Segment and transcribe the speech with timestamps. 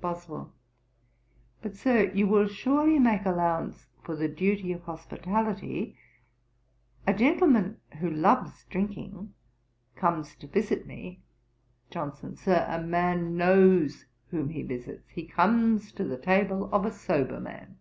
[0.00, 0.52] BOSWELL.
[1.60, 5.96] 'But, Sir, you will surely make allowance for the duty of hospitality.
[7.04, 9.34] A gentleman who loves drinking,
[9.96, 11.24] comes to visit me.'
[11.90, 12.36] JOHNSON.
[12.36, 17.40] 'Sir, a man knows whom he visits; he comes to the table of a sober
[17.40, 17.76] man.'